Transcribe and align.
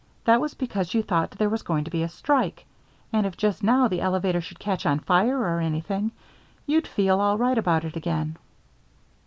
That 0.25 0.41
was 0.41 0.55
because 0.55 0.95
you 0.95 1.03
thought 1.03 1.29
there 1.29 1.47
was 1.47 1.61
going 1.61 1.83
to 1.83 1.91
be 1.91 2.01
a 2.01 2.09
strike. 2.09 2.65
And 3.13 3.27
if 3.27 3.37
just 3.37 3.61
now 3.61 3.87
the 3.87 4.01
elevator 4.01 4.41
should 4.41 4.57
catch 4.57 4.83
on 4.83 4.97
fire 4.97 5.37
or 5.37 5.59
anything, 5.59 6.11
you'd 6.65 6.87
feel 6.87 7.21
all 7.21 7.37
right 7.37 7.55
about 7.55 7.85
it 7.85 7.95
again." 7.95 8.37